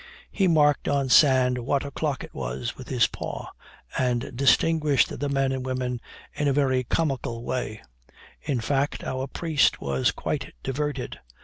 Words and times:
He 0.31 0.47
marked 0.47 0.87
on 0.87 1.09
sand 1.09 1.59
what 1.59 1.85
o'clock 1.85 2.23
it 2.23 2.33
was, 2.33 2.75
with 2.75 2.87
his 2.89 3.05
paw; 3.05 3.51
and 3.95 4.35
distinguished 4.35 5.15
the 5.19 5.29
men 5.29 5.51
and 5.51 5.63
women 5.63 6.01
in 6.33 6.47
a 6.47 6.53
very 6.53 6.83
comical 6.85 7.43
way: 7.43 7.83
in 8.41 8.61
fact, 8.61 9.03
our 9.03 9.27
priest 9.27 9.79
was 9.79 10.09
quite 10.11 10.53
diverted. 10.63 11.19